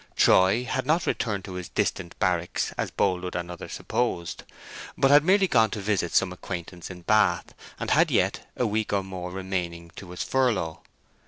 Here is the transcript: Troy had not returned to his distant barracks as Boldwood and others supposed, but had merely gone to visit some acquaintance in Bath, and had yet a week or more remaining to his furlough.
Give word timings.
Troy 0.15 0.63
had 0.63 0.87
not 0.87 1.05
returned 1.05 1.45
to 1.45 1.53
his 1.53 1.69
distant 1.69 2.17
barracks 2.17 2.73
as 2.75 2.89
Boldwood 2.89 3.35
and 3.35 3.51
others 3.51 3.73
supposed, 3.73 4.41
but 4.97 5.11
had 5.11 5.23
merely 5.23 5.47
gone 5.47 5.69
to 5.69 5.79
visit 5.79 6.11
some 6.11 6.33
acquaintance 6.33 6.89
in 6.89 7.01
Bath, 7.03 7.53
and 7.79 7.91
had 7.91 8.09
yet 8.09 8.47
a 8.57 8.65
week 8.65 8.91
or 8.93 9.03
more 9.03 9.29
remaining 9.29 9.91
to 9.97 10.09
his 10.09 10.23
furlough. 10.23 10.81